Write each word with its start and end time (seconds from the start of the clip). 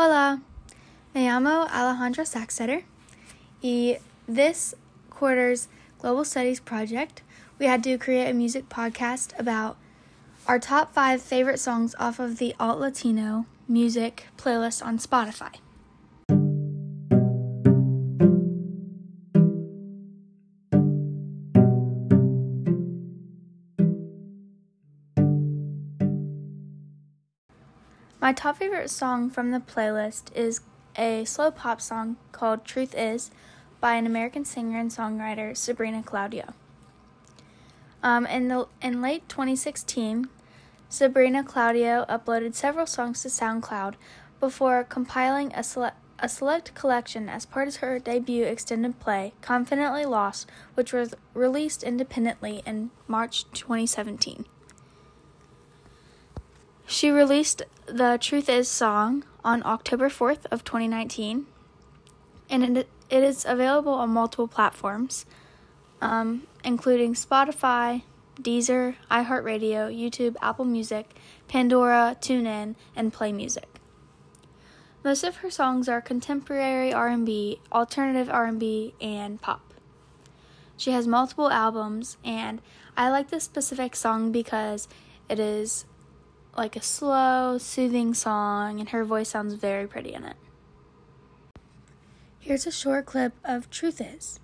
Hola, 0.00 0.40
me 1.12 1.26
llamo 1.26 1.66
Alejandra 1.70 2.24
Saxeter. 2.24 2.84
Y 3.60 3.98
this 4.28 4.72
quarter's 5.10 5.66
Global 5.98 6.24
Studies 6.24 6.60
project, 6.60 7.22
we 7.58 7.66
had 7.66 7.82
to 7.82 7.98
create 7.98 8.30
a 8.30 8.32
music 8.32 8.68
podcast 8.68 9.36
about 9.40 9.76
our 10.46 10.60
top 10.60 10.94
five 10.94 11.20
favorite 11.20 11.58
songs 11.58 11.96
off 11.98 12.20
of 12.20 12.38
the 12.38 12.54
Alt 12.60 12.78
Latino 12.78 13.46
music 13.66 14.26
playlist 14.36 14.86
on 14.86 14.98
Spotify. 14.98 15.56
My 28.28 28.34
top 28.34 28.58
favorite 28.58 28.90
song 28.90 29.30
from 29.30 29.52
the 29.52 29.58
playlist 29.58 30.24
is 30.36 30.60
a 30.98 31.24
slow 31.24 31.50
pop 31.50 31.80
song 31.80 32.18
called 32.30 32.62
Truth 32.62 32.94
Is 32.94 33.30
by 33.80 33.94
an 33.94 34.04
American 34.04 34.44
singer 34.44 34.78
and 34.78 34.90
songwriter, 34.90 35.56
Sabrina 35.56 36.02
Claudio. 36.02 36.52
Um, 38.02 38.26
in, 38.26 38.48
the, 38.48 38.68
in 38.82 39.00
late 39.00 39.26
2016, 39.30 40.28
Sabrina 40.90 41.42
Claudio 41.42 42.04
uploaded 42.06 42.54
several 42.54 42.84
songs 42.84 43.22
to 43.22 43.28
SoundCloud 43.28 43.94
before 44.40 44.84
compiling 44.84 45.50
a, 45.54 45.62
sele- 45.62 45.92
a 46.18 46.28
select 46.28 46.74
collection 46.74 47.30
as 47.30 47.46
part 47.46 47.66
of 47.66 47.76
her 47.76 47.98
debut 47.98 48.44
extended 48.44 49.00
play, 49.00 49.32
Confidently 49.40 50.04
Lost, 50.04 50.46
which 50.74 50.92
was 50.92 51.14
released 51.32 51.82
independently 51.82 52.62
in 52.66 52.90
March 53.06 53.50
2017. 53.52 54.44
She 56.90 57.10
released 57.10 57.64
the 57.84 58.16
Truth 58.18 58.48
Is 58.48 58.66
song 58.66 59.24
on 59.44 59.62
October 59.66 60.08
4th 60.08 60.46
of 60.50 60.64
2019, 60.64 61.44
and 62.48 62.78
it, 62.78 62.88
it 63.10 63.22
is 63.22 63.44
available 63.44 63.92
on 63.92 64.08
multiple 64.08 64.48
platforms, 64.48 65.26
um, 66.00 66.46
including 66.64 67.12
Spotify, 67.12 68.04
Deezer, 68.40 68.94
iHeartRadio, 69.10 69.94
YouTube, 69.94 70.36
Apple 70.40 70.64
Music, 70.64 71.14
Pandora, 71.46 72.16
TuneIn, 72.22 72.74
and 72.96 73.12
Play 73.12 73.32
Music. 73.32 73.68
Most 75.04 75.24
of 75.24 75.36
her 75.36 75.50
songs 75.50 75.90
are 75.90 76.00
contemporary 76.00 76.90
R&B, 76.90 77.60
alternative 77.70 78.30
R&B, 78.30 78.94
and 78.98 79.42
pop. 79.42 79.74
She 80.78 80.92
has 80.92 81.06
multiple 81.06 81.50
albums, 81.50 82.16
and 82.24 82.62
I 82.96 83.10
like 83.10 83.28
this 83.28 83.44
specific 83.44 83.94
song 83.94 84.32
because 84.32 84.88
it 85.28 85.38
is 85.38 85.84
like 86.58 86.74
a 86.74 86.82
slow, 86.82 87.56
soothing 87.56 88.12
song, 88.12 88.80
and 88.80 88.88
her 88.90 89.04
voice 89.04 89.28
sounds 89.28 89.54
very 89.54 89.86
pretty 89.86 90.12
in 90.12 90.24
it. 90.24 90.36
Here's 92.40 92.66
a 92.66 92.72
short 92.72 93.06
clip 93.06 93.32
of 93.44 93.70
Truth 93.70 94.00
Is. 94.00 94.40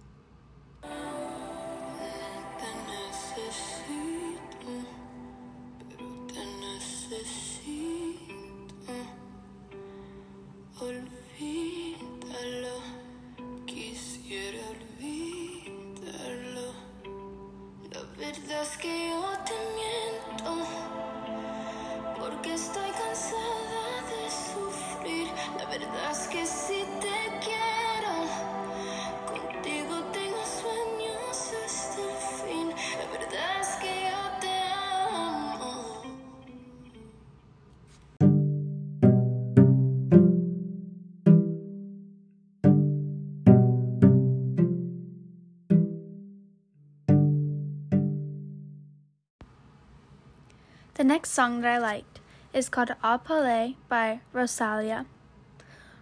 The 51.04 51.08
next 51.08 51.32
song 51.32 51.60
that 51.60 51.70
I 51.70 51.76
liked 51.76 52.20
is 52.54 52.70
called 52.70 52.88
A 53.02 53.18
Palé 53.18 53.74
by 53.90 54.20
Rosalia. 54.32 55.04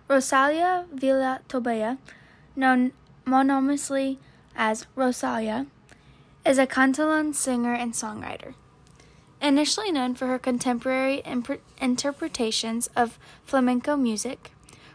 Rosalia 0.07 0.87
Vila 0.93 1.41
Tobella, 1.49 1.99
known 2.55 2.93
mononymously 3.25 4.21
as 4.55 4.87
Rosalia, 4.95 5.67
is 6.47 6.57
a 6.57 6.69
Catalan 6.69 7.35
singer 7.35 7.75
and 7.75 7.95
songwriter. 7.95 8.55
Initially 9.41 9.91
known 9.91 10.15
for 10.15 10.29
her 10.29 10.39
contemporary 10.39 11.17
imp- 11.25 11.61
interpretations 11.81 12.89
of 12.95 13.19
flamenco 13.43 13.97
music, 13.97 14.53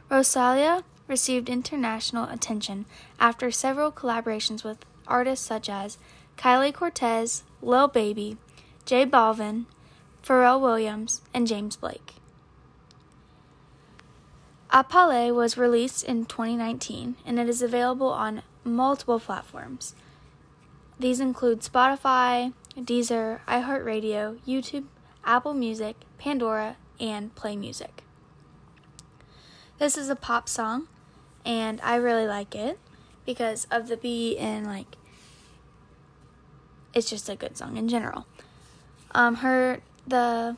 Rosalia 0.09 0.85
received 1.09 1.49
international 1.49 2.29
attention 2.29 2.85
after 3.19 3.51
several 3.51 3.91
collaborations 3.91 4.63
with 4.63 4.85
artists 5.05 5.45
such 5.45 5.67
as 5.67 5.97
Kylie 6.37 6.73
Cortez, 6.73 7.43
Lil 7.61 7.89
Baby, 7.89 8.37
J 8.85 9.05
Balvin, 9.05 9.65
Pharrell 10.23 10.59
Williams, 10.61 11.21
and 11.33 11.47
James 11.47 11.75
Blake. 11.75 12.15
A 14.69 14.83
Palé 14.83 15.33
was 15.33 15.57
released 15.57 16.03
in 16.03 16.25
2019 16.25 17.15
and 17.25 17.39
it 17.39 17.47
is 17.47 17.61
available 17.61 18.09
on 18.09 18.43
multiple 18.65 19.19
platforms. 19.19 19.95
These 20.99 21.21
include 21.21 21.61
Spotify, 21.61 22.53
Deezer, 22.75 23.39
iHeartRadio, 23.47 24.39
YouTube, 24.45 24.85
Apple 25.23 25.53
Music, 25.53 25.95
Pandora, 26.17 26.75
and 26.99 27.33
Play 27.33 27.55
Music. 27.55 28.03
This 29.77 29.97
is 29.97 30.09
a 30.09 30.15
pop 30.15 30.49
song 30.49 30.87
and 31.45 31.79
I 31.81 31.95
really 31.95 32.27
like 32.27 32.53
it 32.53 32.77
because 33.25 33.67
of 33.71 33.87
the 33.87 33.95
beat 33.95 34.37
and 34.37 34.65
like 34.65 34.97
it's 36.93 37.09
just 37.09 37.29
a 37.29 37.35
good 37.35 37.55
song 37.57 37.77
in 37.77 37.87
general. 37.87 38.25
Um, 39.11 39.35
her 39.35 39.81
the 40.07 40.55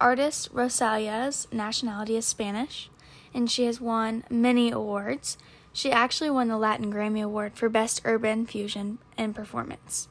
artist 0.00 0.50
Rosalia's 0.52 1.48
nationality 1.50 2.16
is 2.16 2.26
Spanish, 2.26 2.90
and 3.32 3.50
she 3.50 3.64
has 3.64 3.80
won 3.80 4.24
many 4.28 4.70
awards. 4.70 5.38
She 5.72 5.90
actually 5.90 6.30
won 6.30 6.48
the 6.48 6.58
Latin 6.58 6.92
Grammy 6.92 7.22
Award 7.22 7.54
for 7.54 7.68
Best 7.68 8.02
Urban 8.04 8.46
Fusion 8.46 8.98
and 9.16 9.34
Performance. 9.34 10.08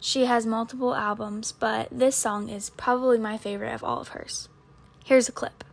She 0.00 0.26
has 0.26 0.46
multiple 0.46 0.94
albums, 0.94 1.52
but 1.52 1.88
this 1.90 2.16
song 2.16 2.48
is 2.48 2.70
probably 2.70 3.18
my 3.18 3.36
favorite 3.36 3.74
of 3.74 3.82
all 3.82 4.00
of 4.00 4.08
hers. 4.08 4.48
Here's 5.04 5.28
a 5.28 5.32
clip. 5.32 5.64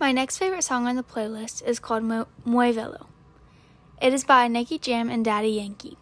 My 0.00 0.12
next 0.12 0.38
favorite 0.38 0.64
song 0.64 0.88
on 0.88 0.96
the 0.96 1.04
playlist 1.04 1.62
is 1.62 1.78
called 1.78 2.02
Muévelo. 2.02 3.06
It 4.00 4.14
is 4.14 4.24
by 4.24 4.48
Nicky 4.48 4.78
Jam 4.78 5.10
and 5.10 5.24
Daddy 5.24 5.50
Yankee. 5.50 5.98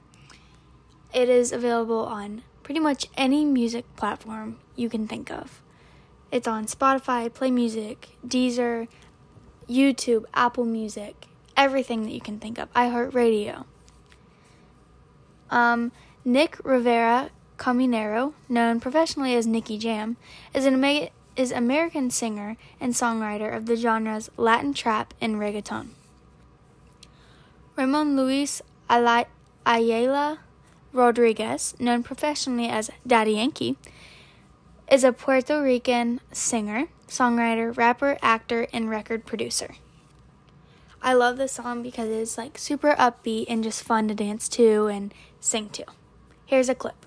It 1.13 1.29
is 1.29 1.53
available 1.53 2.07
on 2.07 2.43
pretty 2.63 2.81
much 2.81 3.09
any 3.17 3.45
music 3.45 3.85
platform 3.97 4.61
you 4.77 4.89
can 4.89 5.09
think 5.09 5.31
of. 5.31 5.61
It's 6.31 6.47
on 6.47 6.67
Spotify, 6.67 7.33
Play 7.33 7.51
Music, 7.51 8.11
Deezer, 8.27 8.89
YouTube, 9.69 10.25
Apple 10.35 10.67
Music, 10.67 11.27
everything 11.57 12.03
that 12.03 12.13
you 12.13 12.21
can 12.21 12.39
think 12.39 12.59
of, 12.59 12.73
iHeartRadio. 12.75 13.65
Um, 15.51 15.93
Nick 16.25 16.59
Rivera 16.65 17.31
Caminero, 17.57 18.35
known 18.49 18.79
professionally 18.79 19.35
as 19.35 19.47
Nicky 19.47 19.79
Jam, 19.79 20.17
is 20.55 20.67
an 20.67 20.75
Ama- 20.75 21.09
is 21.35 21.51
American 21.53 22.11
singer 22.11 22.57
and 22.81 22.93
songwriter 22.93 23.57
of 23.57 23.67
the 23.67 23.77
genres 23.77 24.29
Latin 24.37 24.75
trap 24.75 25.15
and 25.21 25.37
reggaeton. 25.37 25.89
Ramon 27.77 28.17
Luis 28.17 28.61
Ayala 28.91 30.41
Rodriguez, 30.93 31.75
known 31.79 32.03
professionally 32.03 32.69
as 32.69 32.91
Daddy 33.07 33.33
Yankee, 33.33 33.77
is 34.91 35.05
a 35.05 35.13
Puerto 35.13 35.63
Rican 35.63 36.21
singer, 36.33 36.87
songwriter, 37.09 37.77
rapper, 37.77 38.19
actor, 38.23 38.67
and 38.73 38.89
record 38.89 39.27
producer. 39.27 39.75
I 41.03 41.15
love 41.15 41.37
this 41.37 41.53
song 41.53 41.83
because 41.83 42.09
it's 42.09 42.39
like 42.39 42.59
super 42.59 42.95
upbeat 42.95 43.47
and 43.49 43.63
just 43.63 43.83
fun 43.83 44.09
to 44.09 44.15
dance 44.15 44.49
to 44.51 44.87
and 44.87 45.15
sing 45.41 45.69
to. 45.71 45.85
Here's 46.47 46.69
a 46.69 46.75
clip. 46.75 47.07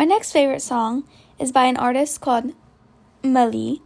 My 0.00 0.06
next 0.06 0.32
favorite 0.32 0.62
song 0.62 1.04
is 1.38 1.52
by 1.52 1.66
an 1.66 1.76
artist 1.76 2.22
called 2.22 2.54
Melii, 3.22 3.82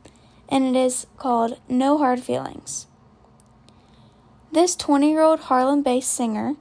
and 0.49 0.65
it 0.65 0.79
is 0.79 1.09
called 1.17 1.59
No 1.69 1.99
Hard 1.99 2.21
Feelings. 2.21 2.87
This 4.53 4.77
20 4.77 5.11
year 5.11 5.23
old 5.23 5.41
Harlem 5.41 5.83
based 5.83 6.15
singer 6.15 6.55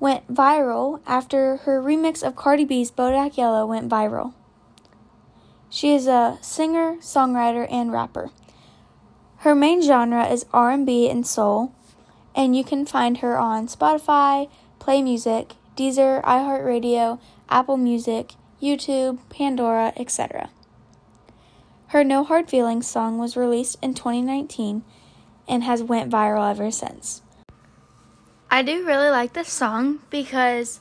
went 0.00 0.32
viral 0.32 1.02
after 1.06 1.58
her 1.66 1.82
remix 1.82 2.26
of 2.26 2.34
Cardi 2.34 2.64
B's 2.64 2.90
Bodak 2.90 3.36
Yellow 3.36 3.66
went 3.66 3.90
viral. 3.90 4.32
She 5.68 5.92
is 5.92 6.06
a 6.06 6.38
singer, 6.40 6.94
songwriter, 7.00 7.70
and 7.70 7.92
rapper. 7.92 8.30
Her 9.40 9.54
main 9.54 9.82
genre 9.82 10.26
is 10.26 10.46
R&B 10.54 11.10
and 11.10 11.26
soul, 11.26 11.74
and 12.34 12.56
you 12.56 12.64
can 12.64 12.86
find 12.86 13.18
her 13.18 13.36
on 13.38 13.68
Spotify, 13.68 14.48
Play 14.78 15.02
Music, 15.02 15.56
Deezer, 15.76 16.22
iHeartRadio, 16.24 17.20
Apple 17.50 17.76
Music, 17.76 18.32
YouTube, 18.60 19.18
Pandora, 19.28 19.92
etc. 19.96 20.50
Her 21.88 22.04
No 22.04 22.24
Hard 22.24 22.50
Feelings 22.50 22.86
song 22.86 23.18
was 23.18 23.36
released 23.36 23.78
in 23.80 23.94
2019 23.94 24.82
and 25.48 25.64
has 25.64 25.82
went 25.82 26.12
viral 26.12 26.50
ever 26.50 26.70
since. 26.70 27.22
I 28.50 28.62
do 28.62 28.84
really 28.84 29.10
like 29.10 29.32
this 29.32 29.50
song 29.50 30.00
because 30.10 30.80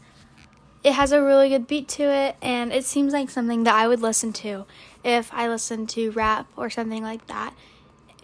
it 0.84 0.94
has 0.94 1.12
a 1.12 1.22
really 1.22 1.50
good 1.50 1.68
beat 1.68 1.88
to 1.90 2.04
it 2.04 2.36
and 2.42 2.72
it 2.72 2.86
seems 2.86 3.14
like 3.14 3.30
something 3.30 3.64
that 3.64 3.76
I 3.76 3.88
would 3.88 4.02
listen 4.02 4.32
to 4.34 4.66
if 5.04 5.34
I 5.34 5.48
listened 5.48 5.90
to 5.90 6.12
rap 6.12 6.48
or 6.56 6.70
something 6.70 7.04
like 7.04 7.28
that 7.28 7.54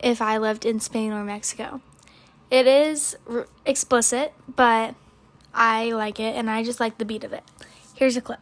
if 0.02 0.22
I 0.22 0.38
lived 0.38 0.66
in 0.66 0.80
Spain 0.80 1.12
or 1.12 1.24
Mexico. 1.24 1.82
It 2.50 2.68
is 2.68 3.16
r- 3.30 3.48
explicit, 3.66 4.34
but 4.54 4.96
I 5.54 5.92
like 5.92 6.20
it 6.20 6.36
and 6.36 6.50
I 6.50 6.64
just 6.64 6.80
like 6.80 6.98
the 6.98 7.06
beat 7.06 7.24
of 7.24 7.34
it. 7.34 7.44
Here's 7.96 8.18
a 8.18 8.22
clip. 8.22 8.40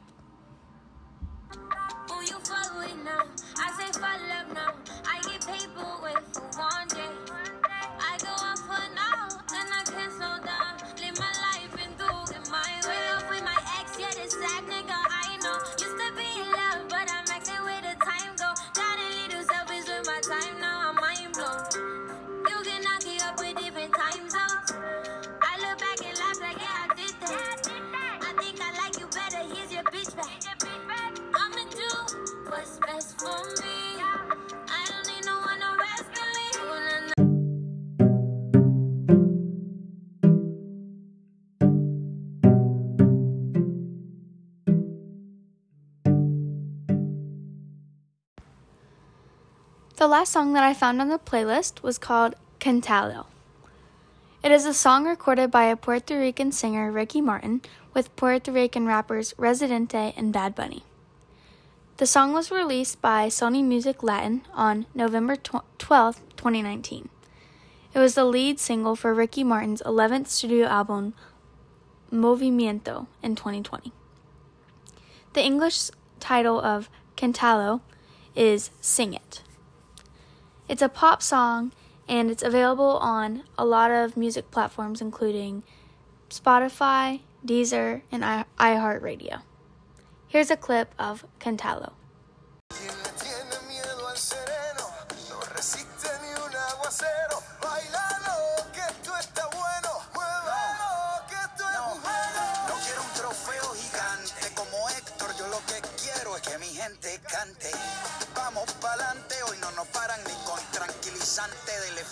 The 50.02 50.08
last 50.08 50.32
song 50.32 50.54
that 50.54 50.64
I 50.64 50.74
found 50.74 51.00
on 51.00 51.10
the 51.10 51.20
playlist 51.20 51.84
was 51.84 52.00
called 52.00 52.34
Cantalo. 52.60 53.28
It 54.44 54.52
is 54.52 54.66
a 54.66 54.74
song 54.74 55.06
recorded 55.06 55.52
by 55.52 55.66
a 55.66 55.76
Puerto 55.76 56.18
Rican 56.18 56.52
singer, 56.52 56.92
Ricky 56.92 57.22
Martin, 57.22 57.62
with 57.94 58.16
Puerto 58.16 58.52
Rican 58.52 58.88
rappers 58.88 59.36
Residente 59.38 60.16
and 60.18 60.34
Bad 60.34 60.56
Bunny. 60.56 60.82
The 61.98 62.08
song 62.08 62.34
was 62.34 62.50
released 62.50 63.00
by 63.00 63.28
Sony 63.28 63.64
Music 63.64 64.02
Latin 64.02 64.42
on 64.56 64.88
November 64.96 65.36
12, 65.36 65.70
2019. 66.36 67.10
It 67.94 68.00
was 68.00 68.16
the 68.16 68.26
lead 68.26 68.60
single 68.60 68.96
for 68.96 69.14
Ricky 69.14 69.44
Martin's 69.44 69.84
11th 69.84 70.30
studio 70.30 70.66
album, 70.66 71.14
Movimiento, 72.12 73.06
in 73.22 73.36
2020. 73.36 73.92
The 75.34 75.44
English 75.44 75.92
title 76.20 76.60
of 76.60 76.90
Cantalo 77.16 77.82
is 78.36 78.72
Sing 78.82 79.14
It. 79.14 79.44
It's 80.68 80.82
a 80.82 80.90
pop 80.90 81.22
song 81.22 81.72
and 82.08 82.30
it's 82.30 82.44
available 82.44 82.98
on 82.98 83.44
a 83.58 83.66
lot 83.66 83.92
of 83.92 84.18
music 84.18 84.52
platforms, 84.52 85.02
including 85.02 85.64
Spotify, 86.30 87.22
Deezer, 87.46 88.02
and 88.12 88.24
iHeartRadio. 88.58 89.42
Here's 90.28 90.52
a 90.52 90.58
clip 90.58 90.94
of 90.98 91.26
Cantalo. 91.40 91.94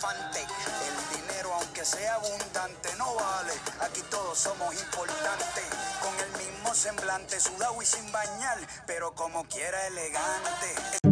Elefante. 0.10 0.40
El 0.88 1.22
dinero, 1.22 1.54
aunque 1.54 1.86
sea 1.86 2.16
abundante, 2.16 2.90
no 2.98 3.16
vale. 3.16 3.54
Aquí 3.82 4.02
todos 4.10 4.38
somos 4.38 4.74
importantes. 4.74 5.66
Con 6.02 6.14
el 6.20 6.46
mismo 6.46 6.74
semblante, 6.74 7.40
sudado 7.40 7.82
y 7.82 7.86
sin 7.86 8.12
bañar, 8.12 8.58
pero 8.86 9.14
como 9.14 9.44
quiera 9.46 9.78
elegante. 9.88 11.10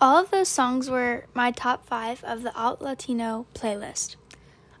All 0.00 0.18
of 0.18 0.30
those 0.30 0.50
songs 0.50 0.90
were 0.90 1.24
my 1.32 1.50
top 1.50 1.86
five 1.86 2.22
of 2.24 2.42
the 2.42 2.54
Alt 2.54 2.82
Latino 2.82 3.46
playlist. 3.54 4.16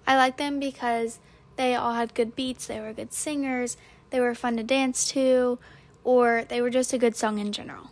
I 0.06 0.16
like 0.16 0.36
them 0.36 0.60
because 0.60 1.18
they 1.56 1.74
all 1.74 1.94
had 1.94 2.14
good 2.14 2.34
beats, 2.34 2.66
they 2.66 2.80
were 2.80 2.92
good 2.92 3.12
singers, 3.12 3.76
they 4.10 4.20
were 4.20 4.34
fun 4.34 4.56
to 4.56 4.62
dance 4.62 5.04
to, 5.12 5.58
or 6.02 6.44
they 6.48 6.60
were 6.60 6.70
just 6.70 6.92
a 6.92 6.98
good 6.98 7.16
song 7.16 7.38
in 7.38 7.52
general. 7.52 7.90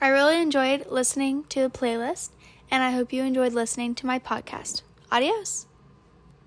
I 0.00 0.08
really 0.08 0.40
enjoyed 0.40 0.86
listening 0.90 1.44
to 1.44 1.62
the 1.62 1.70
playlist, 1.70 2.30
and 2.70 2.82
I 2.82 2.90
hope 2.90 3.12
you 3.12 3.22
enjoyed 3.22 3.52
listening 3.52 3.94
to 3.96 4.06
my 4.06 4.18
podcast. 4.18 4.82
Adios! 5.10 5.66